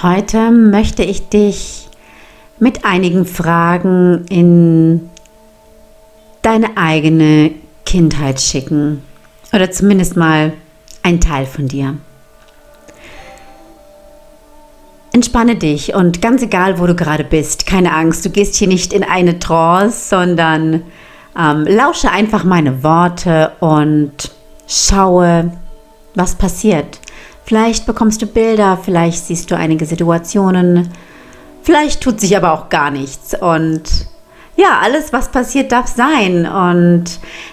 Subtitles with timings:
[0.00, 1.88] Heute möchte ich dich
[2.60, 5.10] mit einigen Fragen in
[6.42, 7.50] deine eigene
[7.84, 9.02] Kindheit schicken.
[9.52, 10.52] Oder zumindest mal
[11.02, 11.96] ein Teil von dir.
[15.12, 18.92] Entspanne dich und ganz egal, wo du gerade bist, keine Angst, du gehst hier nicht
[18.92, 20.82] in eine Trance, sondern
[21.36, 24.30] ähm, lausche einfach meine Worte und
[24.68, 25.50] schaue,
[26.14, 27.00] was passiert.
[27.48, 30.90] Vielleicht bekommst du Bilder, vielleicht siehst du einige Situationen,
[31.62, 33.34] vielleicht tut sich aber auch gar nichts.
[33.40, 33.84] Und
[34.56, 36.44] ja, alles, was passiert, darf sein.
[36.44, 37.04] Und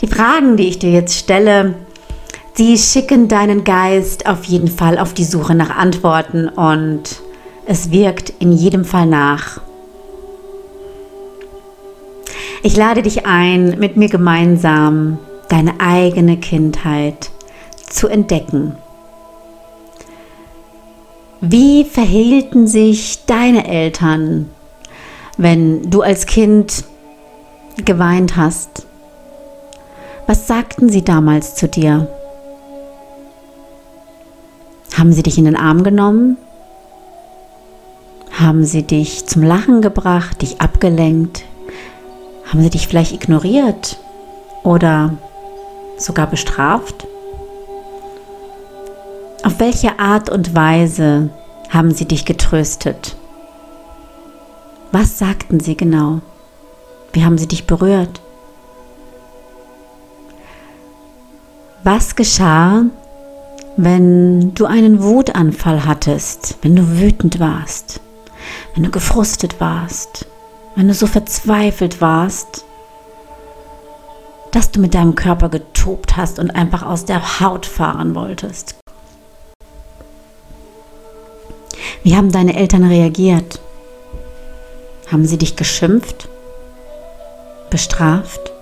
[0.00, 1.74] die Fragen, die ich dir jetzt stelle,
[2.56, 7.20] die schicken deinen Geist auf jeden Fall auf die Suche nach Antworten und
[7.66, 9.60] es wirkt in jedem Fall nach.
[12.62, 17.30] Ich lade dich ein, mit mir gemeinsam deine eigene Kindheit
[17.88, 18.76] zu entdecken.
[21.40, 24.50] Wie verhielten sich deine Eltern,
[25.38, 26.84] wenn du als Kind
[27.82, 28.86] geweint hast?
[30.26, 32.08] Was sagten sie damals zu dir?
[34.98, 36.36] Haben sie dich in den Arm genommen?
[38.38, 41.44] Haben sie dich zum Lachen gebracht, dich abgelenkt?
[42.44, 43.98] Haben sie dich vielleicht ignoriert
[44.62, 45.14] oder
[45.96, 47.06] sogar bestraft?
[49.50, 51.28] Auf welche Art und Weise
[51.70, 53.16] haben sie dich getröstet?
[54.92, 56.20] Was sagten sie genau?
[57.12, 58.20] Wie haben sie dich berührt?
[61.82, 62.84] Was geschah,
[63.76, 68.00] wenn du einen Wutanfall hattest, wenn du wütend warst,
[68.74, 70.26] wenn du gefrustet warst,
[70.76, 72.64] wenn du so verzweifelt warst,
[74.52, 78.79] dass du mit deinem Körper getobt hast und einfach aus der Haut fahren wolltest?
[82.02, 83.60] Wie haben deine Eltern reagiert?
[85.10, 86.28] Haben sie dich geschimpft?
[87.68, 88.52] Bestraft?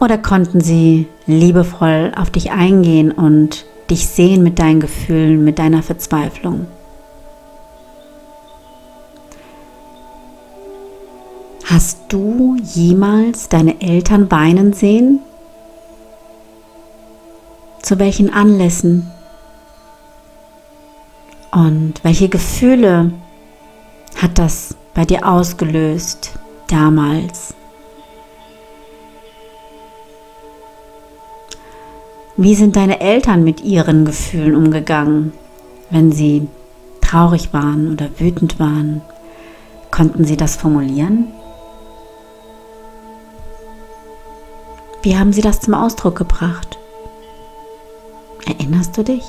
[0.00, 5.82] Oder konnten sie liebevoll auf dich eingehen und dich sehen mit deinen Gefühlen, mit deiner
[5.82, 6.66] Verzweiflung?
[11.64, 15.20] Hast du jemals deine Eltern weinen sehen?
[17.80, 19.10] Zu welchen Anlässen?
[21.52, 23.12] Und welche Gefühle
[24.16, 26.32] hat das bei dir ausgelöst
[26.68, 27.54] damals?
[32.38, 35.34] Wie sind deine Eltern mit ihren Gefühlen umgegangen,
[35.90, 36.48] wenn sie
[37.02, 39.02] traurig waren oder wütend waren?
[39.90, 41.28] Konnten sie das formulieren?
[45.02, 46.78] Wie haben sie das zum Ausdruck gebracht?
[48.46, 49.24] Erinnerst du dich?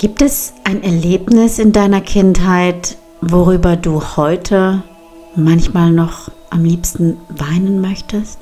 [0.00, 4.82] Gibt es ein Erlebnis in deiner Kindheit, worüber du heute
[5.36, 8.38] manchmal noch am liebsten weinen möchtest?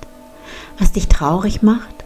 [0.79, 2.05] Was dich traurig macht?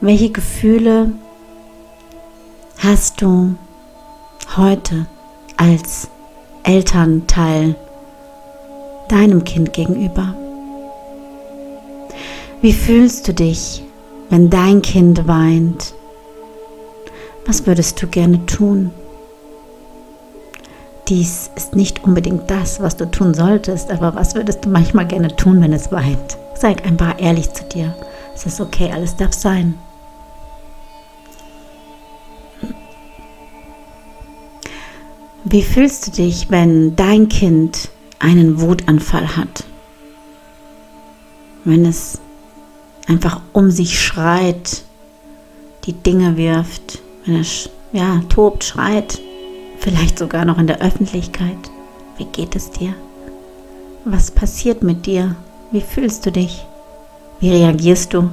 [0.00, 1.10] Welche Gefühle
[2.78, 3.56] hast du
[4.56, 5.06] heute
[5.56, 6.10] als
[6.66, 7.76] Elternteil
[9.08, 10.34] deinem Kind gegenüber?
[12.60, 13.84] Wie fühlst du dich,
[14.30, 15.94] wenn dein Kind weint?
[17.46, 18.90] Was würdest du gerne tun?
[21.06, 25.36] Dies ist nicht unbedingt das, was du tun solltest, aber was würdest du manchmal gerne
[25.36, 26.36] tun, wenn es weint?
[26.54, 27.94] Sei einfach ehrlich zu dir.
[28.34, 29.78] Es ist okay, alles darf sein.
[35.56, 39.64] Wie fühlst du dich, wenn dein Kind einen Wutanfall hat?
[41.64, 42.18] Wenn es
[43.06, 44.84] einfach um sich schreit,
[45.86, 49.18] die Dinge wirft, wenn es ja, tobt, schreit,
[49.78, 51.56] vielleicht sogar noch in der Öffentlichkeit.
[52.18, 52.92] Wie geht es dir?
[54.04, 55.36] Was passiert mit dir?
[55.72, 56.66] Wie fühlst du dich?
[57.40, 58.28] Wie reagierst du?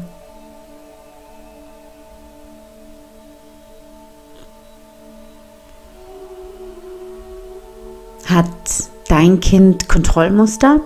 [9.39, 10.81] Kind Kontrollmuster?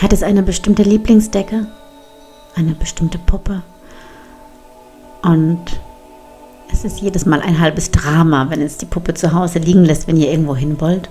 [0.00, 1.66] Hat es eine bestimmte Lieblingsdecke?
[2.56, 3.62] Eine bestimmte Puppe?
[5.22, 5.60] Und
[6.72, 10.08] es ist jedes Mal ein halbes Drama, wenn es die Puppe zu Hause liegen lässt,
[10.08, 11.10] wenn ihr irgendwo hin wollt.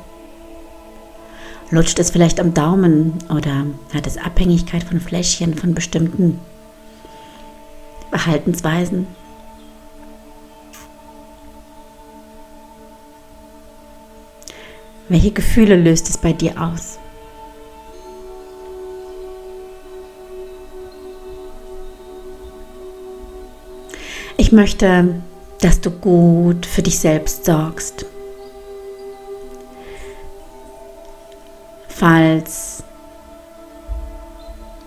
[1.70, 6.40] Lutscht es vielleicht am Daumen oder hat es Abhängigkeit von Fläschchen, von bestimmten
[8.10, 9.08] Verhaltensweisen?
[15.10, 16.98] Welche Gefühle löst es bei dir aus?
[24.38, 25.22] Ich möchte,
[25.62, 28.06] dass du gut für dich selbst sorgst.
[31.88, 32.84] Falls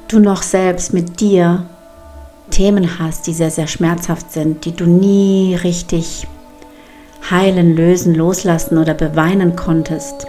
[0.09, 1.67] du noch selbst mit dir
[2.51, 6.27] Themen hast, die sehr, sehr schmerzhaft sind, die du nie richtig
[7.31, 10.27] heilen, lösen, loslassen oder beweinen konntest,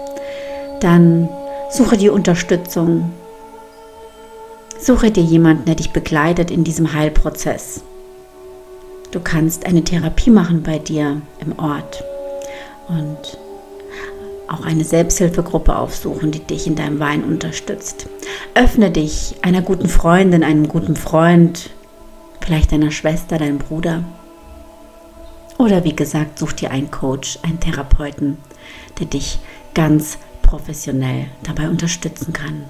[0.79, 1.29] dann
[1.69, 3.11] suche dir Unterstützung.
[4.79, 7.81] Suche dir jemanden, der dich begleitet in diesem Heilprozess.
[9.11, 12.03] Du kannst eine Therapie machen bei dir im Ort
[12.87, 13.37] und
[14.47, 18.07] auch eine Selbsthilfegruppe aufsuchen, die dich in deinem Wein unterstützt.
[18.53, 21.69] Öffne dich einer guten Freundin, einem guten Freund,
[22.39, 24.03] vielleicht deiner Schwester, deinem Bruder.
[25.57, 28.37] Oder wie gesagt, such dir einen Coach, einen Therapeuten,
[28.99, 29.39] der dich
[29.73, 32.65] ganz professionell dabei unterstützen kann.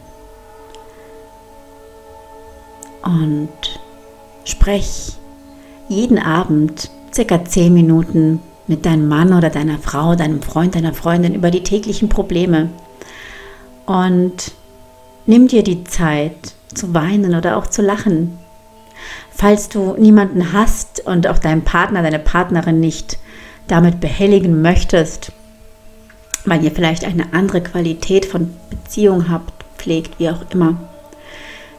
[3.03, 3.79] Und
[4.45, 5.13] sprech
[5.89, 11.33] jeden Abend circa 10 Minuten mit deinem Mann oder deiner Frau, deinem Freund, deiner Freundin
[11.33, 12.69] über die täglichen Probleme.
[13.85, 14.51] Und
[15.25, 16.35] nimm dir die Zeit
[16.73, 18.37] zu weinen oder auch zu lachen.
[19.31, 23.17] Falls du niemanden hast und auch deinen Partner, deine Partnerin nicht
[23.67, 25.31] damit behelligen möchtest,
[26.45, 30.77] weil ihr vielleicht eine andere Qualität von Beziehung habt, pflegt, wie auch immer,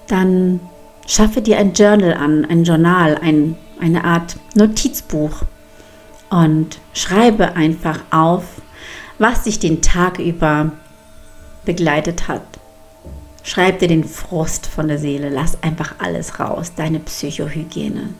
[0.06, 0.60] dann
[1.06, 5.42] schaffe dir ein Journal an, ein Journal, ein, eine Art Notizbuch
[6.30, 8.44] und schreibe einfach auf,
[9.18, 10.72] was dich den Tag über
[11.64, 12.42] begleitet hat.
[13.42, 18.10] Schreib dir den Frust von der Seele, lass einfach alles raus, deine Psychohygiene.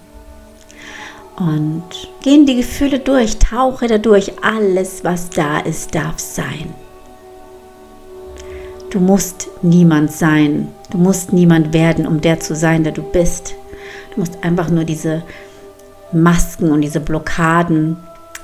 [1.36, 1.84] Und
[2.22, 6.74] gehen die Gefühle durch, tauche da durch, alles, was da ist, darf sein.
[8.90, 13.54] Du musst niemand sein, du musst niemand werden, um der zu sein, der du bist.
[14.14, 15.22] Du musst einfach nur diese
[16.10, 17.98] Masken und diese Blockaden,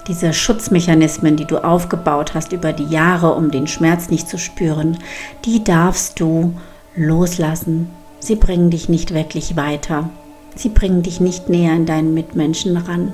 [0.07, 4.99] diese Schutzmechanismen, die du aufgebaut hast über die Jahre, um den Schmerz nicht zu spüren,
[5.45, 6.55] die darfst du
[6.95, 7.91] loslassen.
[8.21, 10.11] Sie bringen dich nicht wirklich weiter.
[10.57, 13.13] Sie bringen dich nicht näher an deinen Mitmenschen ran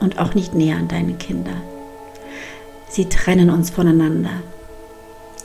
[0.00, 1.52] und auch nicht näher an deine Kinder.
[2.88, 4.30] Sie trennen uns voneinander.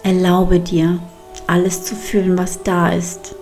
[0.04, 1.00] Erlaube dir,
[1.48, 3.36] alles zu fühlen, was da ist.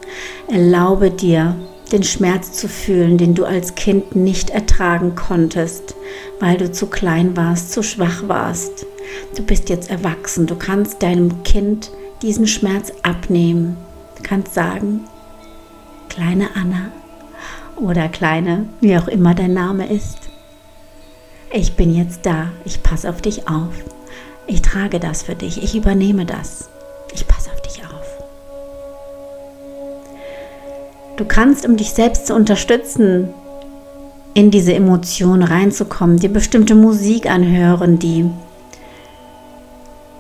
[0.48, 1.56] Erlaube dir,
[1.92, 5.96] den Schmerz zu fühlen, den du als Kind nicht ertragen konntest,
[6.40, 8.86] weil du zu klein warst, zu schwach warst.
[9.36, 11.92] Du bist jetzt erwachsen, du kannst deinem Kind
[12.22, 13.78] diesen Schmerz abnehmen.
[14.18, 15.02] Du kannst sagen,
[16.10, 16.92] kleine Anna
[17.76, 20.18] oder kleine, wie auch immer dein Name ist.
[21.52, 23.74] Ich bin jetzt da, ich passe auf dich auf.
[24.48, 26.70] Ich trage das für dich, ich übernehme das.
[27.14, 27.41] Ich passe
[31.22, 33.30] Du kannst, um dich selbst zu unterstützen,
[34.34, 38.26] in diese Emotion reinzukommen, dir bestimmte Musik anhören, die,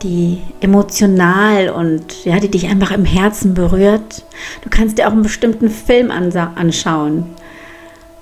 [0.04, 4.24] die emotional und ja, die dich einfach im Herzen berührt.
[4.62, 7.26] Du kannst dir auch einen bestimmten Film anschauen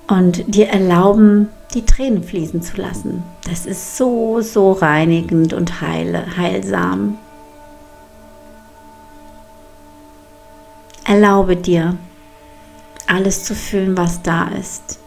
[0.08, 3.22] und dir erlauben, die Tränen fließen zu lassen.
[3.46, 7.18] Das ist so, so reinigend und heile, heilsam.
[11.04, 11.98] Erlaube dir,
[13.10, 14.98] alles zu fühlen, was da ist.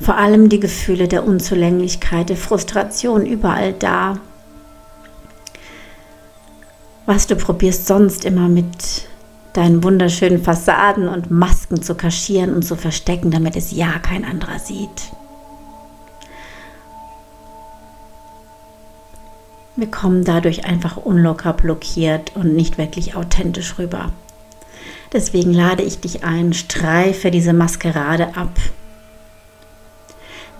[0.00, 4.18] Vor allem die Gefühle der Unzulänglichkeit, der Frustration, überall da.
[7.06, 9.08] Was du probierst sonst immer mit
[9.54, 14.58] deinen wunderschönen Fassaden und Masken zu kaschieren und zu verstecken, damit es ja kein anderer
[14.58, 15.12] sieht.
[19.74, 24.10] Wir kommen dadurch einfach unlocker blockiert und nicht wirklich authentisch rüber.
[25.12, 28.50] Deswegen lade ich dich ein, streife diese Maskerade ab.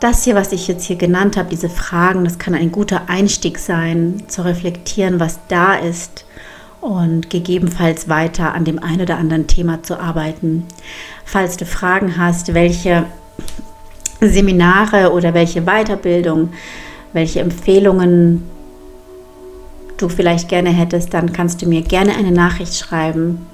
[0.01, 3.59] Das hier, was ich jetzt hier genannt habe, diese Fragen, das kann ein guter Einstieg
[3.59, 6.25] sein, zu reflektieren, was da ist
[6.81, 10.65] und gegebenenfalls weiter an dem einen oder anderen Thema zu arbeiten.
[11.25, 13.07] Falls du Fragen hast, welche
[14.21, 16.51] Seminare oder welche Weiterbildung,
[17.13, 18.45] welche Empfehlungen
[19.97, 23.47] du vielleicht gerne hättest, dann kannst du mir gerne eine Nachricht schreiben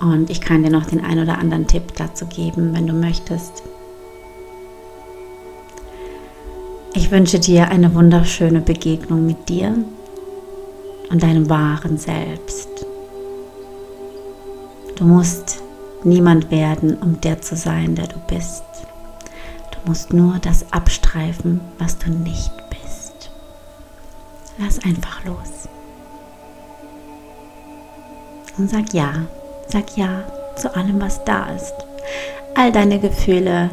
[0.00, 3.62] und ich kann dir noch den einen oder anderen Tipp dazu geben, wenn du möchtest.
[6.94, 9.74] Ich wünsche dir eine wunderschöne Begegnung mit dir
[11.10, 12.86] und deinem wahren Selbst.
[14.96, 15.62] Du musst
[16.04, 18.64] niemand werden, um der zu sein, der du bist.
[19.72, 23.30] Du musst nur das abstreifen, was du nicht bist.
[24.58, 25.68] Lass einfach los.
[28.56, 29.26] Und sag ja.
[29.68, 30.24] Sag ja
[30.56, 31.74] zu allem, was da ist.
[32.54, 33.70] All deine Gefühle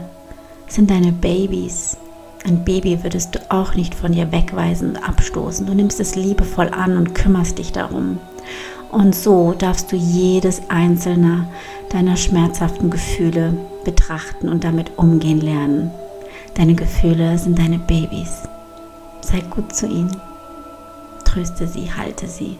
[0.68, 1.98] sind deine Babys.
[2.44, 5.68] Ein Baby würdest du auch nicht von dir wegweisen und abstoßen.
[5.68, 8.20] Du nimmst es liebevoll an und kümmerst dich darum.
[8.90, 11.48] Und so darfst du jedes einzelne
[11.90, 13.54] deiner schmerzhaften Gefühle
[13.86, 15.92] betrachten und damit umgehen lernen.
[16.56, 18.44] Deine Gefühle sind deine Babys.
[19.22, 20.16] Sei gut zu ihnen.
[21.24, 22.58] Tröste sie, halte sie.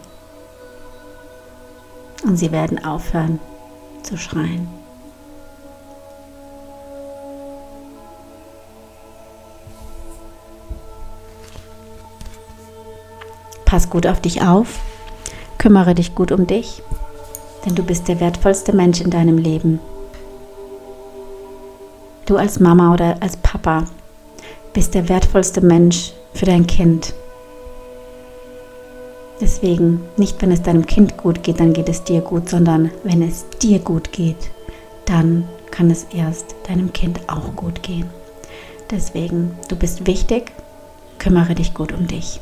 [2.24, 3.40] Und sie werden aufhören
[4.02, 4.68] zu schreien.
[13.64, 14.80] Pass gut auf dich auf,
[15.56, 16.82] kümmere dich gut um dich,
[17.64, 19.80] denn du bist der wertvollste Mensch in deinem Leben.
[22.26, 23.84] Du als Mama oder als Papa
[24.74, 27.14] bist der wertvollste Mensch für dein Kind.
[29.42, 33.22] Deswegen, nicht wenn es deinem Kind gut geht, dann geht es dir gut, sondern wenn
[33.22, 34.36] es dir gut geht,
[35.04, 38.08] dann kann es erst deinem Kind auch gut gehen.
[38.92, 40.52] Deswegen, du bist wichtig,
[41.18, 42.40] kümmere dich gut um dich.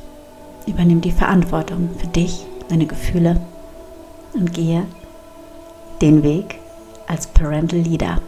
[0.67, 3.41] Übernimm die Verantwortung für dich, deine Gefühle
[4.35, 4.83] und gehe
[6.03, 6.57] den Weg
[7.07, 8.21] als Parental Leader.